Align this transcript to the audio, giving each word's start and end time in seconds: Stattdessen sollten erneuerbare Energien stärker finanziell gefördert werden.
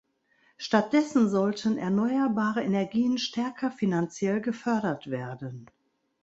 Stattdessen 0.57 1.29
sollten 1.29 1.77
erneuerbare 1.77 2.63
Energien 2.63 3.19
stärker 3.19 3.69
finanziell 3.69 4.41
gefördert 4.41 5.11
werden. 5.11 5.69